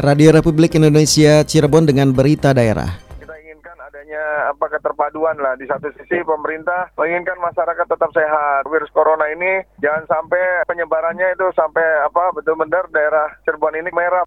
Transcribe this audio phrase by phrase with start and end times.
[0.00, 2.88] Radio Republik Indonesia Cirebon dengan berita daerah.
[3.20, 8.64] Kita inginkan adanya apa keterpaduan lah di satu sisi pemerintah menginginkan masyarakat tetap sehat.
[8.64, 14.24] Virus corona ini jangan sampai penyebarannya itu sampai apa betul-betul daerah Cirebon ini merah.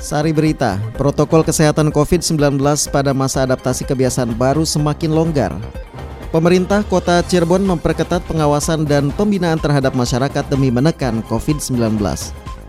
[0.00, 2.56] Sari berita, protokol kesehatan COVID-19
[2.88, 5.52] pada masa adaptasi kebiasaan baru semakin longgar.
[6.28, 11.96] Pemerintah Kota Cirebon memperketat pengawasan dan pembinaan terhadap masyarakat demi menekan COVID-19.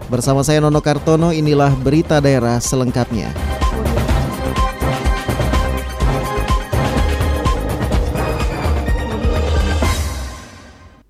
[0.08, 3.28] Bersama saya Nono Kartono, inilah berita daerah selengkapnya.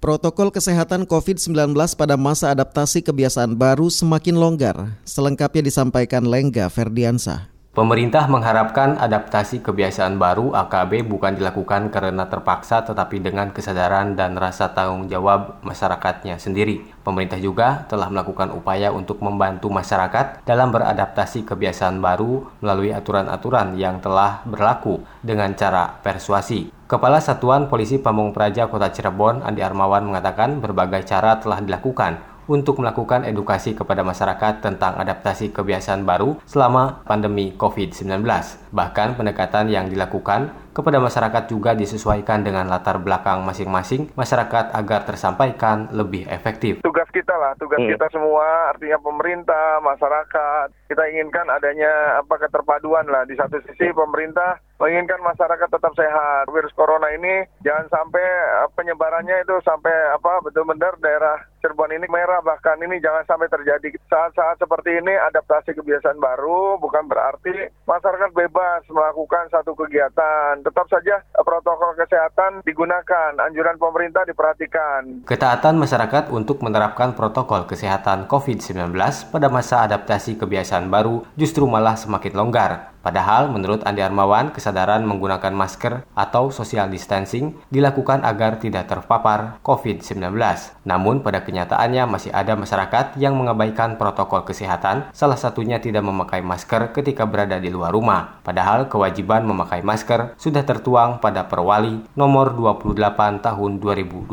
[0.02, 1.54] Protokol kesehatan COVID-19
[1.94, 4.98] pada masa adaptasi kebiasaan baru semakin longgar.
[5.06, 7.59] Selengkapnya disampaikan Lengga Ferdiansa.
[7.70, 14.74] Pemerintah mengharapkan adaptasi kebiasaan baru AKB bukan dilakukan karena terpaksa tetapi dengan kesadaran dan rasa
[14.74, 16.82] tanggung jawab masyarakatnya sendiri.
[17.06, 24.02] Pemerintah juga telah melakukan upaya untuk membantu masyarakat dalam beradaptasi kebiasaan baru melalui aturan-aturan yang
[24.02, 26.74] telah berlaku dengan cara persuasi.
[26.90, 32.82] Kepala Satuan Polisi Pamung Praja Kota Cirebon, Andi Armawan mengatakan berbagai cara telah dilakukan untuk
[32.82, 38.26] melakukan edukasi kepada masyarakat tentang adaptasi kebiasaan baru selama pandemi COVID-19.
[38.74, 45.92] Bahkan pendekatan yang dilakukan kepada masyarakat juga disesuaikan dengan latar belakang masing-masing masyarakat agar tersampaikan
[45.92, 46.80] lebih efektif.
[46.86, 47.92] Tugas kita lah, tugas hmm.
[47.94, 50.72] kita semua, artinya pemerintah, masyarakat.
[50.88, 53.28] Kita inginkan adanya apa keterpaduan lah.
[53.28, 56.48] Di satu sisi pemerintah menginginkan masyarakat tetap sehat.
[56.48, 58.24] Virus corona ini jangan sampai
[58.64, 63.92] eh, penyebarannya itu sampai apa betul-betul daerah Cirebon ini merah bahkan ini jangan sampai terjadi
[64.08, 70.64] saat-saat seperti ini adaptasi kebiasaan baru bukan berarti masyarakat bebas melakukan satu kegiatan.
[70.64, 75.28] Tetap saja eh, protokol kesehatan digunakan, anjuran pemerintah diperhatikan.
[75.28, 78.96] Ketaatan masyarakat untuk menerapkan protokol kesehatan COVID-19
[79.30, 82.89] pada masa adaptasi kebiasaan baru justru malah semakin longgar.
[83.00, 90.36] Padahal menurut Andi Armawan, kesadaran menggunakan masker atau social distancing dilakukan agar tidak terpapar COVID-19.
[90.84, 96.92] Namun pada kenyataannya masih ada masyarakat yang mengabaikan protokol kesehatan, salah satunya tidak memakai masker
[96.92, 98.44] ketika berada di luar rumah.
[98.44, 104.28] Padahal kewajiban memakai masker sudah tertuang pada Perwali nomor 28 tahun 2020.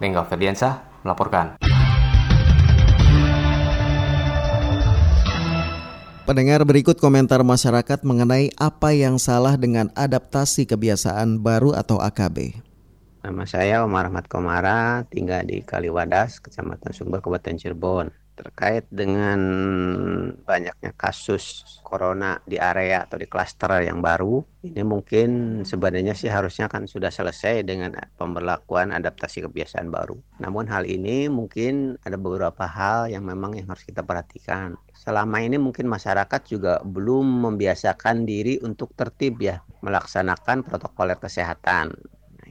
[0.00, 0.74] Lengga Ferdiansyah
[1.04, 1.71] melaporkan.
[6.22, 12.62] Pendengar berikut komentar masyarakat mengenai apa yang salah dengan adaptasi kebiasaan baru atau AKB.
[13.26, 19.40] Nama saya Omar Ahmad Komara, tinggal di Kaliwadas, Kecamatan Sumber, Kabupaten Cirebon terkait dengan
[20.44, 25.28] banyaknya kasus corona di area atau di klaster yang baru ini mungkin
[25.66, 30.14] sebenarnya sih harusnya kan sudah selesai dengan pemberlakuan adaptasi kebiasaan baru.
[30.38, 34.78] Namun hal ini mungkin ada beberapa hal yang memang yang harus kita perhatikan.
[34.94, 41.90] Selama ini mungkin masyarakat juga belum membiasakan diri untuk tertib ya melaksanakan protokol kesehatan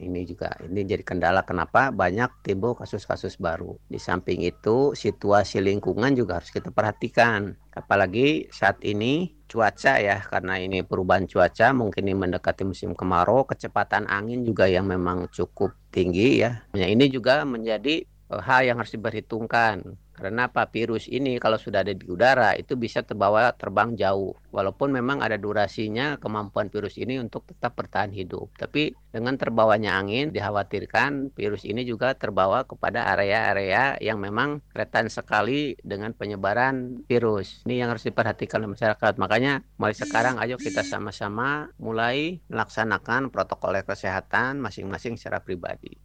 [0.02, 3.78] ini juga ini jadi kendala kenapa banyak timbul kasus-kasus baru.
[3.86, 7.54] Di samping itu situasi lingkungan juga harus kita perhatikan.
[7.72, 14.10] Apalagi saat ini cuaca ya karena ini perubahan cuaca mungkin ini mendekati musim kemarau, kecepatan
[14.10, 16.66] angin juga yang memang cukup tinggi ya.
[16.74, 20.70] Nah, ini juga menjadi eh, hal yang harus diperhitungkan karena apa?
[20.70, 24.38] Virus ini kalau sudah ada di udara itu bisa terbawa terbang jauh.
[24.54, 28.54] Walaupun memang ada durasinya kemampuan virus ini untuk tetap bertahan hidup.
[28.54, 35.74] Tapi dengan terbawanya angin dikhawatirkan virus ini juga terbawa kepada area-area yang memang rentan sekali
[35.82, 37.66] dengan penyebaran virus.
[37.66, 39.18] Ini yang harus diperhatikan oleh masyarakat.
[39.18, 45.96] Makanya mulai sekarang ayo kita sama-sama mulai melaksanakan protokol kesehatan masing-masing secara pribadi.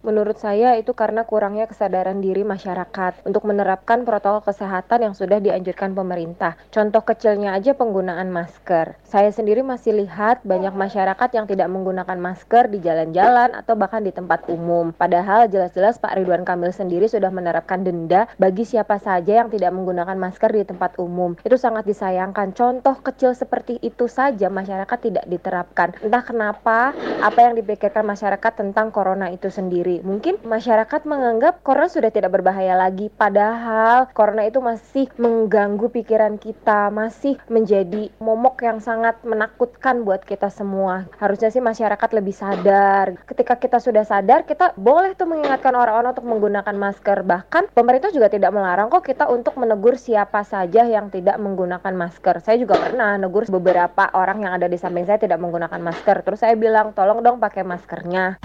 [0.00, 5.92] Menurut saya itu karena kurangnya kesadaran diri masyarakat untuk menerapkan protokol kesehatan yang sudah dianjurkan
[5.92, 6.56] pemerintah.
[6.72, 8.96] Contoh kecilnya aja penggunaan masker.
[9.04, 14.14] Saya sendiri masih lihat banyak masyarakat yang tidak menggunakan masker di jalan-jalan atau bahkan di
[14.14, 14.94] tempat umum.
[14.94, 20.14] Padahal jelas-jelas Pak Ridwan Kamil sendiri sudah menerapkan denda bagi siapa saja yang tidak menggunakan
[20.14, 21.34] masker di tempat umum.
[21.42, 22.54] Itu sangat disayangkan.
[22.54, 25.98] Contoh kecil seperti itu saja masyarakat tidak diterapkan.
[25.98, 30.06] Entah kenapa apa yang dipikirkan masyarakat tentang corona itu sendiri sendiri.
[30.06, 36.94] Mungkin masyarakat menganggap corona sudah tidak berbahaya lagi, padahal corona itu masih mengganggu pikiran kita,
[36.94, 41.10] masih menjadi momok yang sangat menakutkan buat kita semua.
[41.18, 43.18] Harusnya sih masyarakat lebih sadar.
[43.26, 47.26] Ketika kita sudah sadar, kita boleh tuh mengingatkan orang-orang untuk menggunakan masker.
[47.26, 52.38] Bahkan pemerintah juga tidak melarang kok kita untuk menegur siapa saja yang tidak menggunakan masker.
[52.46, 56.22] Saya juga pernah negur beberapa orang yang ada di samping saya tidak menggunakan masker.
[56.22, 58.38] Terus saya bilang, tolong dong pakai maskernya.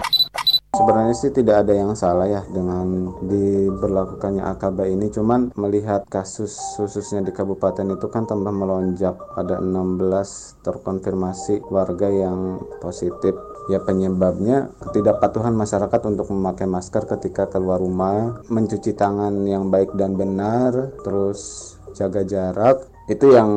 [0.78, 5.10] Sebenarnya sih tidak ada yang salah ya dengan diberlakukannya AKB ini.
[5.10, 9.18] Cuman melihat kasus khususnya di kabupaten itu kan tambah melonjak.
[9.34, 13.34] Ada 16 terkonfirmasi warga yang positif.
[13.72, 20.14] Ya penyebabnya ketidakpatuhan masyarakat untuk memakai masker ketika keluar rumah mencuci tangan yang baik dan
[20.14, 22.86] benar terus jaga jarak.
[23.08, 23.50] Itu yang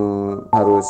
[0.50, 0.88] harus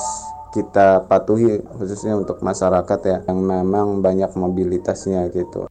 [0.51, 5.70] kita patuhi khususnya untuk masyarakat ya yang memang banyak mobilitasnya gitu.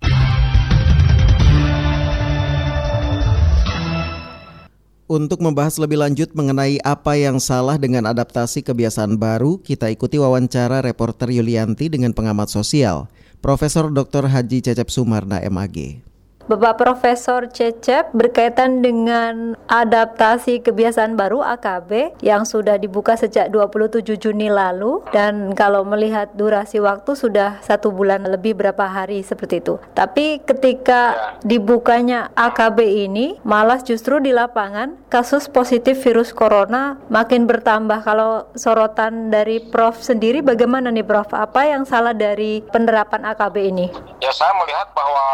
[5.10, 10.86] Untuk membahas lebih lanjut mengenai apa yang salah dengan adaptasi kebiasaan baru, kita ikuti wawancara
[10.86, 13.10] reporter Yulianti dengan pengamat sosial,
[13.42, 14.30] Profesor Dr.
[14.30, 16.09] Haji Cecep Sumarna MAG.
[16.50, 24.50] Bapak Profesor Cecep berkaitan dengan adaptasi kebiasaan baru AKB yang sudah dibuka sejak 27 Juni
[24.50, 29.78] lalu dan kalau melihat durasi waktu sudah satu bulan lebih berapa hari seperti itu.
[29.94, 38.02] Tapi ketika dibukanya AKB ini malah justru di lapangan kasus positif virus corona makin bertambah.
[38.02, 41.30] Kalau sorotan dari Prof sendiri bagaimana nih Prof?
[41.30, 43.86] Apa yang salah dari penerapan AKB ini?
[44.18, 45.26] Ya saya melihat bahwa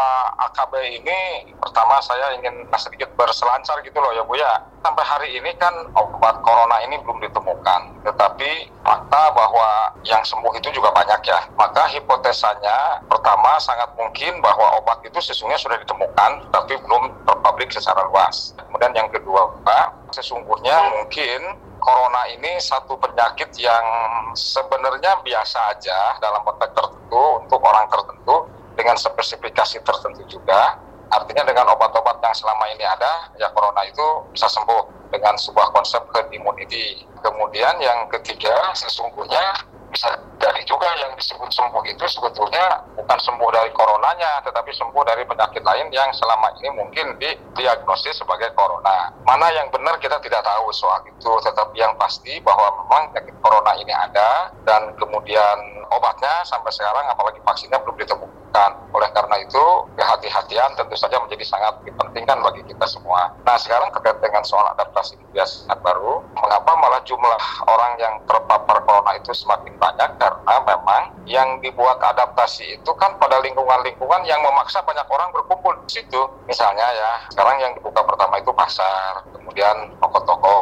[0.45, 4.59] AKB ini ini pertama saya ingin sedikit berselancar gitu loh ya Bu ya.
[4.83, 8.03] Sampai hari ini kan obat corona ini belum ditemukan.
[8.03, 8.51] Tetapi
[8.83, 11.39] fakta bahwa yang sembuh itu juga banyak ya.
[11.55, 18.03] Maka hipotesanya pertama sangat mungkin bahwa obat itu sesungguhnya sudah ditemukan tapi belum terpublik secara
[18.11, 18.51] luas.
[18.59, 23.85] Kemudian yang kedua Pak, sesungguhnya mungkin corona ini satu penyakit yang
[24.35, 28.43] sebenarnya biasa aja dalam konteks tertentu untuk orang tertentu
[28.75, 30.75] dengan spesifikasi tertentu juga
[31.07, 34.03] Artinya dengan obat-obat yang selama ini ada, ya corona itu
[34.35, 37.07] bisa sembuh dengan sebuah konsep herd immunity.
[37.23, 39.55] Kemudian yang ketiga, sesungguhnya
[39.87, 45.23] bisa dari juga yang disebut sembuh itu sebetulnya bukan sembuh dari coronanya, tetapi sembuh dari
[45.23, 49.15] penyakit lain yang selama ini mungkin didiagnosis sebagai corona.
[49.23, 53.71] Mana yang benar kita tidak tahu soal itu, tetapi yang pasti bahwa memang penyakit corona
[53.79, 58.71] ini ada dan kemudian obatnya sampai sekarang apalagi vaksinnya belum ditemukan.
[58.91, 59.63] Oleh karena itu
[59.95, 63.31] kehati-hatian tentu saja menjadi sangat dipentingkan bagi kita semua.
[63.47, 67.39] Nah sekarang terkait dengan soal adaptasi kebiasaan baru, mengapa malah jumlah
[67.71, 73.37] orang yang terpapar corona itu semakin banyak karena memang yang dibuat adaptasi itu kan pada
[73.41, 76.21] lingkungan-lingkungan yang memaksa banyak orang berkumpul di situ.
[76.49, 80.57] Misalnya ya, sekarang yang dibuka pertama itu pasar, kemudian toko-toko,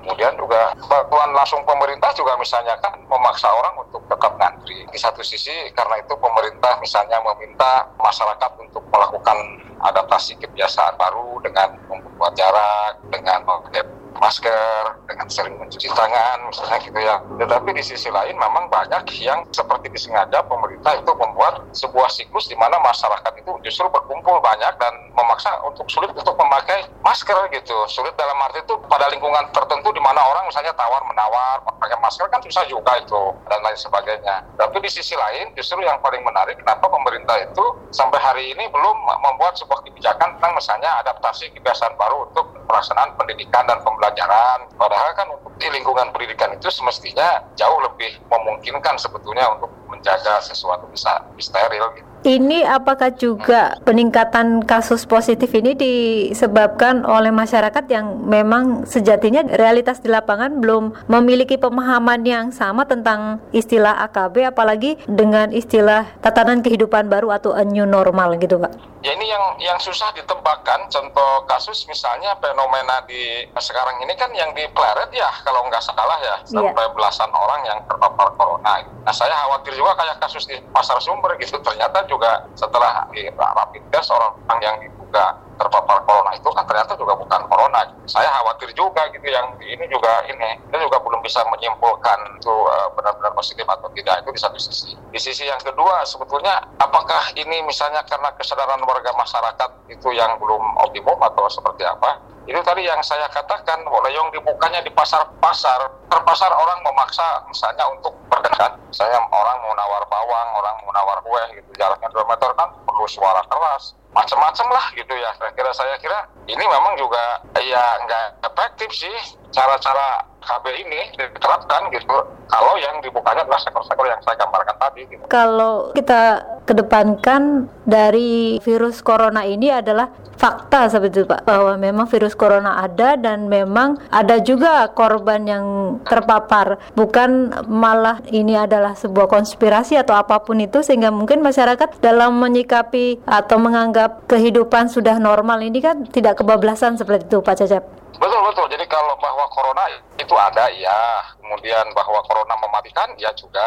[0.00, 4.86] kemudian juga bantuan langsung pemerintah juga misalnya kan memaksa orang untuk tetap ngantri.
[4.90, 9.36] Di satu sisi karena itu pemerintah misalnya meminta masyarakat untuk melakukan
[9.80, 13.82] adaptasi kebiasaan baru dengan membuat jarak, dengan memakai
[14.20, 17.16] masker, dengan sering mencuci tangan, misalnya gitu ya.
[17.40, 22.56] Tetapi di sisi lain memang banyak yang seperti disengaja pemerintah itu membuat sebuah siklus di
[22.60, 27.76] mana masyarakat itu justru berkumpul banyak dan memaksa untuk sulit untuk memakai masker gitu.
[27.88, 32.28] Sulit dalam arti itu pada lingkungan tertentu di mana orang misalnya tawar menawar pakai masker
[32.28, 34.44] kan susah juga itu dan lain sebagainya.
[34.60, 38.96] Tapi di sisi lain justru yang paling menarik kenapa pemerintah itu sampai hari ini belum
[39.24, 44.70] membuat sebuah kebijakan tentang misalnya adaptasi kebiasaan baru untuk pelaksanaan pendidikan dan pembelajaran.
[44.78, 50.86] Padahal kan untuk di lingkungan pendidikan itu semestinya jauh lebih memungkinkan sebetulnya untuk menjaga sesuatu
[50.94, 52.09] bisa steril gitu.
[52.20, 60.12] Ini apakah juga peningkatan kasus positif ini disebabkan oleh masyarakat yang memang sejatinya realitas di
[60.12, 67.32] lapangan belum memiliki pemahaman yang sama tentang istilah AKB apalagi dengan istilah tatanan kehidupan baru
[67.32, 69.00] atau a new normal gitu Pak?
[69.00, 74.52] Ya ini yang yang susah ditebakkan contoh kasus misalnya fenomena di sekarang ini kan yang
[74.52, 76.36] di Pleret ya kalau nggak salah ya iya.
[76.44, 76.92] sampai yeah.
[76.92, 78.84] belasan orang yang terpapar corona.
[79.08, 83.82] Nah saya khawatir juga kayak kasus di Pasar Sumber gitu ternyata juga setelah di rapid
[83.94, 87.84] test orang yang diduga terpapar corona itu kan ternyata juga bukan corona.
[88.08, 92.88] Saya khawatir juga gitu yang ini juga ini kita juga belum bisa menyimpulkan itu uh,
[92.96, 94.96] benar-benar positif atau tidak itu di satu sisi.
[95.12, 100.62] Di sisi yang kedua sebetulnya apakah ini misalnya karena kesadaran warga masyarakat itu yang belum
[100.80, 102.16] optimum atau seperti apa?
[102.48, 108.74] Itu tadi yang saya katakan, yang dibukanya di pasar-pasar, terpasar orang memaksa misalnya untuk berdekat.
[108.90, 113.06] Saya orang mau nawar bawang, orang mau nawar kue gitu, jaraknya 2 meter kan perlu
[113.06, 115.30] suara keras, macam-macam lah gitu ya.
[115.38, 116.18] Saya kira saya kira
[116.50, 119.16] ini memang juga ya nggak efektif sih
[119.54, 122.16] cara-cara KB ini diterapkan gitu
[122.50, 125.22] kalau yang dibukanya adalah sektor-sektor yang saya gambarkan tadi gitu.
[125.30, 132.80] Kalau kita kedepankan dari virus corona ini adalah fakta itu Pak bahwa memang virus corona
[132.80, 135.64] ada dan memang ada juga korban yang
[136.08, 142.40] terpapar bukan malah ini adalah sebuah konspirasi atau apa pun itu sehingga mungkin masyarakat dalam
[142.40, 147.99] menyikapi atau menganggap kehidupan sudah normal ini kan tidak kebablasan seperti itu Pak Cecep.
[148.20, 148.68] Betul betul.
[148.68, 149.88] Jadi kalau bahwa corona
[150.20, 153.64] itu ada ya, kemudian bahwa corona mematikan ya juga.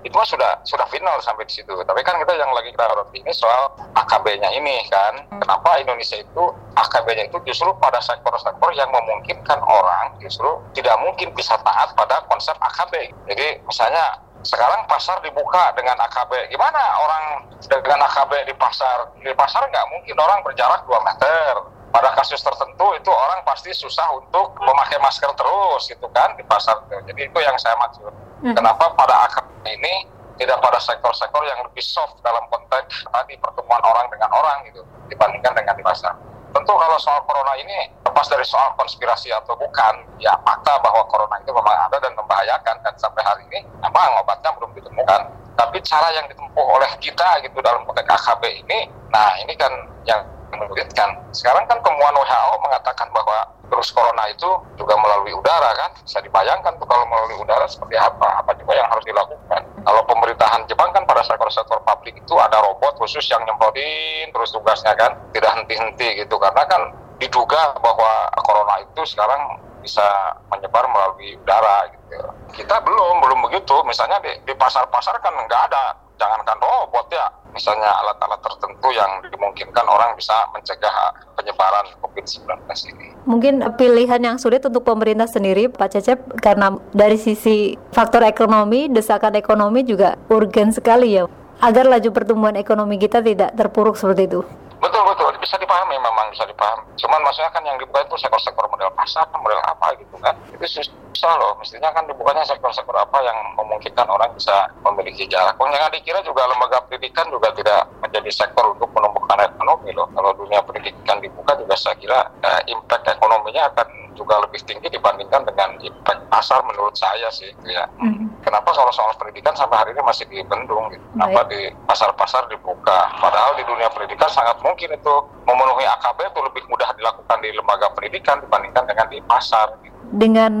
[0.00, 1.68] Itu mah sudah sudah final sampai di situ.
[1.68, 5.20] Tapi kan kita yang lagi kita harus ini soal AKB-nya ini kan.
[5.36, 6.44] Kenapa Indonesia itu
[6.80, 12.56] AKB-nya itu justru pada sektor-sektor yang memungkinkan orang justru tidak mungkin bisa taat pada konsep
[12.56, 13.12] AKB.
[13.28, 16.48] Jadi misalnya sekarang pasar dibuka dengan AKB.
[16.48, 17.24] Gimana orang
[17.68, 19.12] dengan AKB di pasar?
[19.20, 24.06] Di pasar nggak mungkin orang berjarak 2 meter pada kasus tertentu itu orang pasti susah
[24.14, 28.10] untuk memakai masker terus gitu kan di pasar jadi itu yang saya maksud.
[28.40, 28.56] Hmm.
[28.56, 30.08] kenapa pada akar ini
[30.40, 34.80] tidak pada sektor-sektor yang lebih soft dalam konteks tadi pertemuan orang dengan orang gitu
[35.12, 36.16] dibandingkan dengan di pasar?
[36.50, 41.38] Tentu kalau soal corona ini lepas dari soal konspirasi atau bukan ya fakta bahwa corona
[41.38, 45.20] itu memang ada dan membahayakan dan sampai hari ini memang obatnya belum ditemukan.
[45.54, 49.70] Tapi cara yang ditempuh oleh kita gitu dalam konteks AKB ini nah ini kan
[50.08, 51.08] yang menyulitkan.
[51.30, 55.90] Sekarang kan temuan WHO mengatakan bahwa virus corona itu juga melalui udara kan.
[56.02, 59.62] Bisa dibayangkan tuh kalau melalui udara seperti apa, apa juga yang harus dilakukan.
[59.86, 64.92] Kalau pemerintahan Jepang kan pada sektor-sektor publik itu ada robot khusus yang nyemprotin terus tugasnya
[64.98, 66.36] kan, tidak henti-henti gitu.
[66.36, 66.82] Karena kan
[67.22, 70.04] diduga bahwa corona itu sekarang bisa
[70.52, 72.16] menyebar melalui udara gitu.
[72.52, 73.80] Kita belum, belum begitu.
[73.88, 80.14] Misalnya di, pasar-pasar kan nggak ada, jangankan robot ya, misalnya alat-alat tertentu yang dimungkinkan orang
[80.16, 80.92] bisa mencegah
[81.36, 82.46] penyebaran COVID-19
[82.94, 83.06] ini.
[83.26, 89.36] Mungkin pilihan yang sulit untuk pemerintah sendiri, Pak Cecep, karena dari sisi faktor ekonomi, desakan
[89.36, 91.28] ekonomi juga urgen sekali ya,
[91.60, 94.40] agar laju pertumbuhan ekonomi kita tidak terpuruk seperti itu.
[94.80, 96.84] Betul betul bisa dipahami memang bisa dipahami.
[97.00, 100.36] Cuman maksudnya kan yang dibuka itu sektor-sektor model pasar, model apa gitu kan.
[100.52, 101.56] Itu susah loh.
[101.58, 105.56] Mestinya kan dibukanya sektor-sektor apa yang memungkinkan orang bisa memiliki jarak.
[105.56, 110.06] Oh, jangan dikira juga lembaga pendidikan juga tidak menjadi sektor untuk menumbuhkan ekonomi loh.
[110.12, 115.48] Kalau dunia pendidikan dibuka juga saya kira eh, impact ekonominya akan juga lebih tinggi dibandingkan
[115.48, 117.88] dengan impact pasar menurut saya sih ya.
[117.96, 118.44] Mm-hmm.
[118.44, 121.04] Kenapa kalau soal pendidikan sampai hari ini masih dibendung gitu.
[121.16, 125.14] Kenapa di pasar-pasar dibuka padahal di dunia pendidikan sangat mungkin itu
[125.46, 129.96] memenuhi AKB itu lebih mudah dilakukan di lembaga pendidikan dibandingkan dengan di pasar gitu.
[130.10, 130.52] Dengan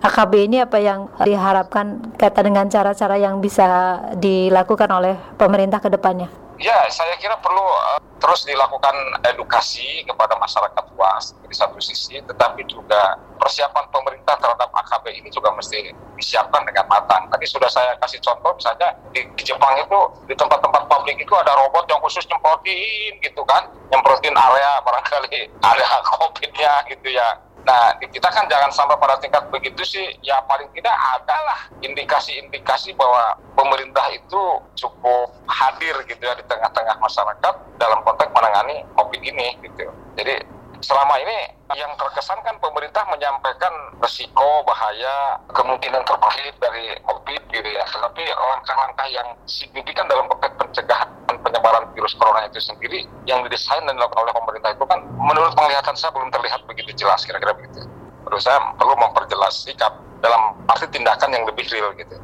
[0.00, 6.28] AKB ini apa yang diharapkan kata dengan cara-cara yang bisa dilakukan oleh pemerintah ke depannya?
[6.60, 8.96] Ya, saya kira perlu uh, terus dilakukan
[9.28, 15.52] edukasi kepada masyarakat luas di satu sisi, tetapi juga persiapan pemerintah terhadap AKB ini juga
[15.52, 17.28] mesti disiapkan dengan matang.
[17.28, 21.52] Tadi sudah saya kasih contoh, misalnya di, di Jepang itu di tempat-tempat publik itu ada
[21.52, 25.84] robot yang khusus nyemprotin gitu kan, nyemprotin area barangkali ada
[26.16, 27.28] COVID-nya gitu ya
[27.64, 33.40] Nah, kita kan jangan sampai pada tingkat begitu sih, ya paling tidak adalah indikasi-indikasi bahwa
[33.56, 34.42] pemerintah itu
[34.76, 39.88] cukup hadir gitu ya di tengah-tengah masyarakat dalam konteks menangani COVID ini gitu.
[40.20, 40.44] Jadi
[40.84, 43.72] selama ini yang terkesan kan pemerintah menyampaikan
[44.04, 47.84] resiko, bahaya, kemungkinan terpahit dari COVID gitu ya.
[47.88, 51.08] Tetapi langkah-langkah yang signifikan dalam konteks pencegahan
[51.40, 55.96] penyebaran virus corona itu sendiri yang didesain dan dilakukan oleh pemerintah itu kan menurut penglihatan
[55.96, 57.88] saya belum terlihat begitu jelas kira-kira begitu.
[58.28, 62.16] Menurut saya perlu memperjelas sikap dalam arti tindakan yang lebih real gitu.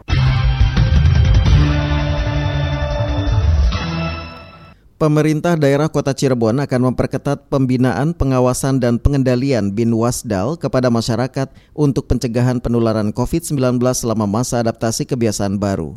[5.00, 12.60] Pemerintah daerah Kota Cirebon akan memperketat pembinaan, pengawasan, dan pengendalian Binwasdal kepada masyarakat untuk pencegahan
[12.60, 15.96] penularan COVID-19 selama masa adaptasi kebiasaan baru.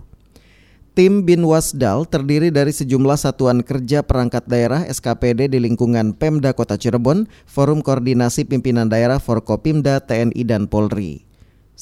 [0.96, 7.28] Tim Binwasdal terdiri dari sejumlah satuan kerja perangkat daerah SKPD di lingkungan Pemda Kota Cirebon,
[7.44, 11.33] Forum Koordinasi Pimpinan Daerah Forkopimda, TNI, dan Polri.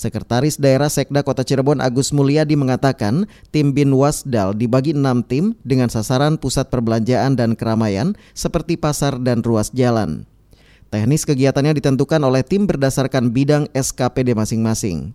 [0.02, 6.42] Sekretaris Daerah Sekda Kota Cirebon Agus Mulyadi mengatakan tim Binwasdal dibagi enam tim dengan sasaran
[6.42, 10.26] pusat perbelanjaan dan keramaian seperti pasar dan ruas jalan.
[10.90, 15.14] Teknis kegiatannya ditentukan oleh tim berdasarkan bidang SKPD masing-masing.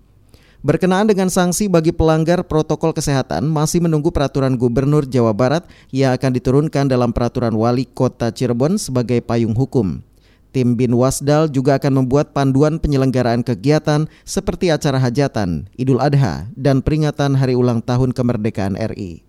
[0.62, 6.30] Berkenaan dengan sanksi bagi pelanggar protokol kesehatan masih menunggu peraturan Gubernur Jawa Barat yang akan
[6.30, 9.98] diturunkan dalam peraturan Wali Kota Cirebon sebagai payung hukum.
[10.50, 17.38] Tim Binwasdal juga akan membuat panduan penyelenggaraan kegiatan seperti acara hajatan, Idul Adha, dan peringatan
[17.38, 19.26] hari ulang tahun kemerdekaan RI.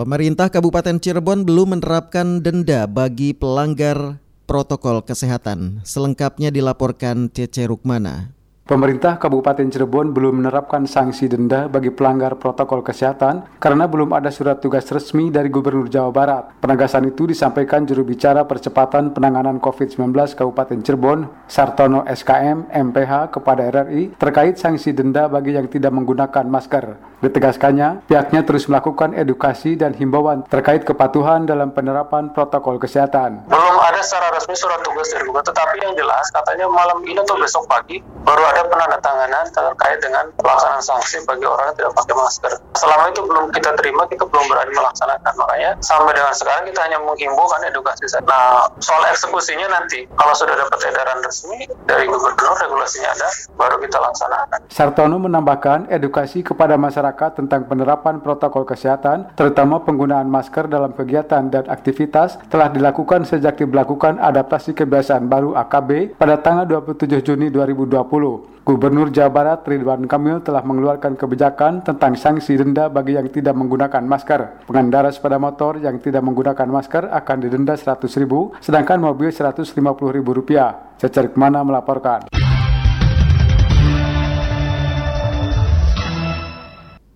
[0.00, 4.16] Pemerintah Kabupaten Cirebon belum menerapkan denda bagi pelanggar
[4.48, 5.84] protokol kesehatan.
[5.84, 8.39] Selengkapnya dilaporkan Cece Rukmana.
[8.70, 14.62] Pemerintah Kabupaten Cirebon belum menerapkan sanksi denda bagi pelanggar protokol kesehatan karena belum ada surat
[14.62, 16.54] tugas resmi dari Gubernur Jawa Barat.
[16.62, 24.14] Penegasan itu disampaikan juru bicara percepatan penanganan COVID-19 Kabupaten Cirebon, Sartono SKM MPH kepada RRI
[24.14, 26.94] terkait sanksi denda bagi yang tidak menggunakan masker.
[27.26, 33.50] Ditegaskannya, pihaknya terus melakukan edukasi dan himbauan terkait kepatuhan dalam penerapan protokol kesehatan.
[33.50, 37.34] Belum ada secara resmi surat tugas dari Gubernur, tetapi yang jelas katanya malam ini atau
[37.34, 42.52] besok pagi baru ada penandatanganan terkait dengan pelaksanaan sanksi bagi orang yang tidak pakai masker.
[42.76, 45.32] Selama itu belum kita terima, kita belum berani melaksanakan.
[45.38, 48.04] Makanya sampai dengan sekarang kita hanya menghimbau kan edukasi.
[48.26, 53.98] Nah, soal eksekusinya nanti, kalau sudah dapat edaran resmi dari Gubernur, regulasinya ada, baru kita
[54.00, 54.58] laksanakan.
[54.68, 61.64] Sartono menambahkan edukasi kepada masyarakat tentang penerapan protokol kesehatan, terutama penggunaan masker dalam kegiatan dan
[61.68, 68.39] aktivitas, telah dilakukan sejak diberlakukan adaptasi kebiasaan baru AKB pada tanggal 27 Juni 2020.
[68.60, 74.04] Gubernur Jawa Barat Ridwan Kamil telah mengeluarkan kebijakan tentang sanksi denda bagi yang tidak menggunakan
[74.06, 74.68] masker.
[74.68, 80.52] Pengendara sepeda motor yang tidak menggunakan masker akan didenda Rp100.000, sedangkan mobil Rp150.000.
[81.00, 82.28] Cecer Mana melaporkan.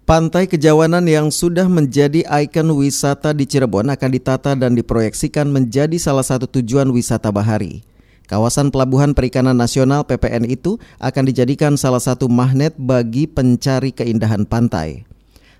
[0.04, 6.20] Pantai Kejawanan yang sudah menjadi ikon wisata di Cirebon akan ditata dan diproyeksikan menjadi salah
[6.20, 7.93] satu tujuan wisata bahari.
[8.24, 15.04] Kawasan Pelabuhan Perikanan Nasional PPN itu akan dijadikan salah satu magnet bagi pencari keindahan pantai.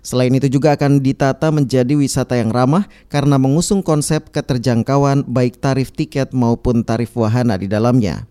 [0.05, 5.93] Selain itu juga akan ditata menjadi wisata yang ramah karena mengusung konsep keterjangkauan baik tarif
[5.93, 8.29] tiket maupun tarif wahana di dalamnya.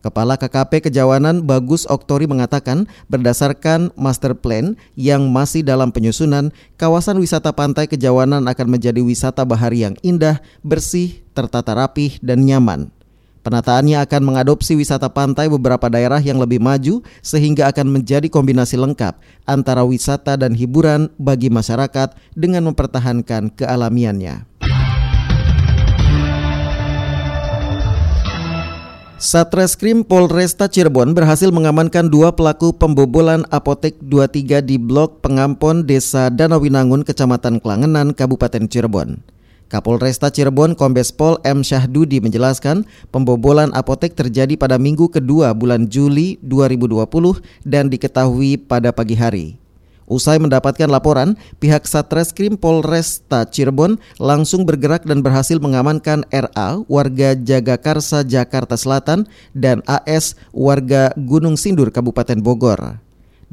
[0.00, 6.50] Kepala KKP Kejawanan Bagus Oktori mengatakan berdasarkan master plan yang masih dalam penyusunan,
[6.80, 12.88] kawasan wisata pantai Kejawanan akan menjadi wisata bahari yang indah, bersih, tertata rapih, dan nyaman.
[13.40, 19.16] Penataannya akan mengadopsi wisata pantai beberapa daerah yang lebih maju sehingga akan menjadi kombinasi lengkap
[19.48, 24.44] antara wisata dan hiburan bagi masyarakat dengan mempertahankan kealamiannya.
[29.20, 37.04] Satreskrim Polresta Cirebon berhasil mengamankan dua pelaku pembobolan apotek 23 di Blok Pengampon Desa Danawinangun,
[37.04, 39.39] Kecamatan Klangenan, Kabupaten Cirebon.
[39.70, 41.62] Kapolresta Cirebon Kombes Pol M.
[41.62, 42.82] Syahdudi menjelaskan
[43.14, 47.06] pembobolan apotek terjadi pada minggu kedua bulan Juli 2020
[47.62, 49.46] dan diketahui pada pagi hari.
[50.10, 58.26] Usai mendapatkan laporan, pihak Satreskrim Polresta Cirebon langsung bergerak dan berhasil mengamankan RA warga Jagakarsa
[58.26, 62.98] Jakarta Selatan dan AS warga Gunung Sindur Kabupaten Bogor.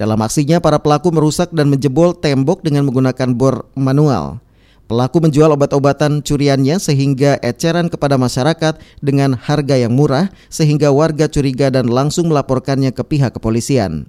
[0.02, 4.42] Dalam aksinya para pelaku merusak dan menjebol tembok dengan menggunakan bor manual.
[4.88, 11.68] Pelaku menjual obat-obatan curiannya sehingga eceran kepada masyarakat dengan harga yang murah sehingga warga curiga
[11.68, 14.08] dan langsung melaporkannya ke pihak kepolisian.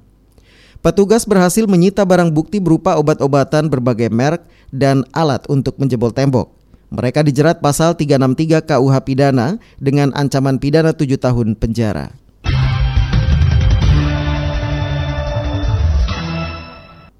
[0.78, 6.54] Petugas berhasil menyita barang bukti berupa obat-obatan berbagai merek dan alat untuk menjebol tembok.
[6.94, 12.14] Mereka dijerat pasal 363 KUH pidana dengan ancaman pidana 7 tahun penjara.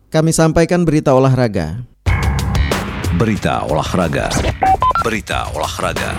[0.08, 1.82] Kami sampaikan berita olahraga.
[3.16, 4.28] Berita olahraga.
[5.00, 6.12] Berita olahraga.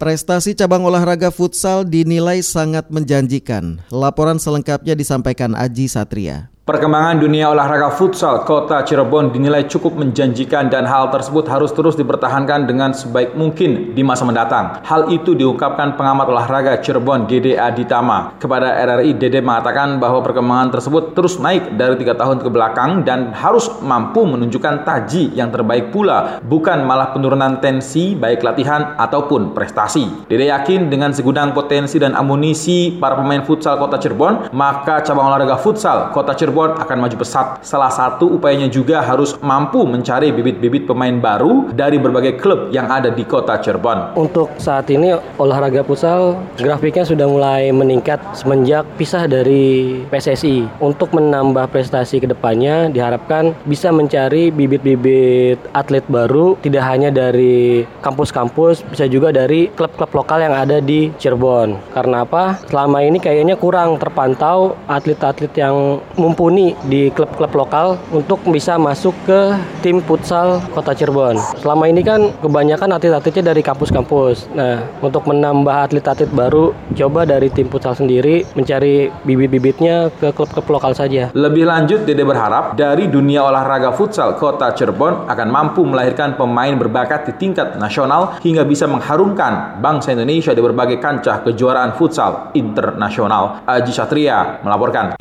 [0.00, 3.84] Prestasi cabang olahraga futsal dinilai sangat menjanjikan.
[3.92, 6.48] Laporan selengkapnya disampaikan Aji Satria.
[6.70, 12.62] Perkembangan dunia olahraga futsal kota Cirebon dinilai cukup menjanjikan dan hal tersebut harus terus dipertahankan
[12.62, 14.78] dengan sebaik mungkin di masa mendatang.
[14.86, 18.38] Hal itu diungkapkan pengamat olahraga Cirebon Gede Aditama.
[18.38, 23.34] Kepada RRI, Dede mengatakan bahwa perkembangan tersebut terus naik dari tiga tahun ke belakang dan
[23.34, 30.30] harus mampu menunjukkan taji yang terbaik pula, bukan malah penurunan tensi baik latihan ataupun prestasi.
[30.30, 35.58] Dede yakin dengan segudang potensi dan amunisi para pemain futsal kota Cirebon, maka cabang olahraga
[35.58, 37.64] futsal kota Cirebon Akan maju pesat.
[37.64, 43.08] Salah satu upayanya juga harus mampu mencari bibit-bibit pemain baru dari berbagai klub yang ada
[43.08, 44.12] di kota Cirebon.
[44.20, 50.82] Untuk saat ini olahraga futsal grafiknya sudah mulai meningkat semenjak pisah dari PSSI.
[50.84, 58.82] Untuk menambah prestasi ke depannya diharapkan bisa mencari bibit-bibit atlet baru tidak hanya dari kampus-kampus
[58.90, 61.78] bisa juga dari klub-klub lokal yang ada di Cirebon.
[61.94, 62.58] Karena apa?
[62.66, 69.12] Selama ini kayaknya kurang terpantau atlet-atlet yang mumpuni mumpuni di klub-klub lokal untuk bisa masuk
[69.28, 69.52] ke
[69.84, 71.36] tim futsal Kota Cirebon.
[71.60, 74.48] Selama ini kan kebanyakan atlet-atletnya dari kampus-kampus.
[74.56, 80.96] Nah, untuk menambah atlet-atlet baru, coba dari tim futsal sendiri mencari bibit-bibitnya ke klub-klub lokal
[80.96, 81.28] saja.
[81.36, 87.28] Lebih lanjut, Dede berharap dari dunia olahraga futsal Kota Cirebon akan mampu melahirkan pemain berbakat
[87.28, 93.60] di tingkat nasional hingga bisa mengharumkan bangsa Indonesia di berbagai kancah kejuaraan futsal internasional.
[93.68, 95.20] Aji Satria melaporkan.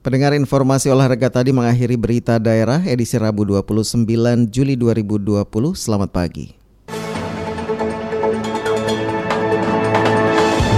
[0.00, 4.08] Pendengar informasi olahraga tadi mengakhiri berita daerah edisi Rabu 29
[4.48, 5.44] Juli 2020.
[5.76, 6.56] Selamat pagi.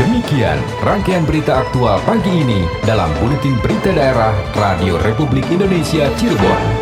[0.03, 6.82] Demikian rangkaian berita aktual pagi ini dalam Buletin Berita Daerah Radio Republik Indonesia Cirebon.